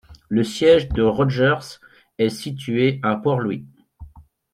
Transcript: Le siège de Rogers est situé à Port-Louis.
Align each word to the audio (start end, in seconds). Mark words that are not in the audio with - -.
Le 0.29 0.43
siège 0.43 0.89
de 0.89 1.03
Rogers 1.03 1.79
est 2.17 2.29
situé 2.29 2.99
à 3.03 3.17
Port-Louis. 3.17 3.67